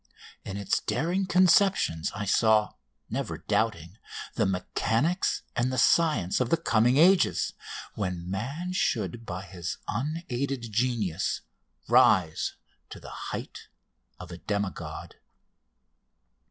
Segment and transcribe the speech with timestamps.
[0.43, 2.73] In its daring conceptions I saw,
[3.07, 3.99] never doubting,
[4.33, 7.53] the mechanics and the science of the coming ages,
[7.93, 11.41] when man should by his unaided genius
[11.87, 12.55] rise
[12.89, 13.67] to the height
[14.19, 15.17] of a demigod.